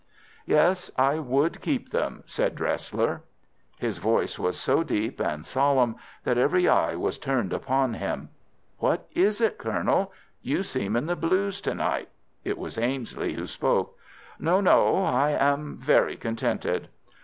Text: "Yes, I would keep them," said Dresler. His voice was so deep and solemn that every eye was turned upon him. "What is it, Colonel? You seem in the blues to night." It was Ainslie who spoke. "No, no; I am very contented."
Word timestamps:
"Yes, 0.47 0.89
I 0.97 1.19
would 1.19 1.61
keep 1.61 1.91
them," 1.91 2.23
said 2.25 2.55
Dresler. 2.55 3.21
His 3.77 3.99
voice 3.99 4.39
was 4.39 4.57
so 4.59 4.81
deep 4.81 5.19
and 5.19 5.45
solemn 5.45 5.95
that 6.23 6.39
every 6.39 6.67
eye 6.67 6.95
was 6.95 7.19
turned 7.19 7.53
upon 7.53 7.93
him. 7.93 8.29
"What 8.79 9.07
is 9.11 9.41
it, 9.41 9.59
Colonel? 9.59 10.11
You 10.41 10.63
seem 10.63 10.95
in 10.95 11.05
the 11.05 11.15
blues 11.15 11.61
to 11.61 11.75
night." 11.75 12.09
It 12.43 12.57
was 12.57 12.79
Ainslie 12.79 13.35
who 13.35 13.45
spoke. 13.45 13.95
"No, 14.39 14.59
no; 14.59 15.03
I 15.03 15.37
am 15.39 15.77
very 15.77 16.17
contented." 16.17 16.87